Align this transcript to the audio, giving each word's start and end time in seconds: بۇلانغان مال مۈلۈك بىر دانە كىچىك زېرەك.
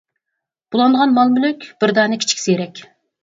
بۇلانغان 0.75 1.13
مال 1.17 1.33
مۈلۈك 1.35 1.67
بىر 1.83 1.95
دانە 1.99 2.19
كىچىك 2.23 2.41
زېرەك. 2.47 2.83